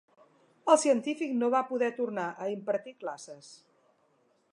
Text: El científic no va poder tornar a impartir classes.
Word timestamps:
El 0.73 0.77
científic 0.83 1.35
no 1.41 1.49
va 1.55 1.61
poder 1.73 1.89
tornar 1.99 2.25
a 2.45 2.47
impartir 2.53 2.95
classes. 3.05 3.51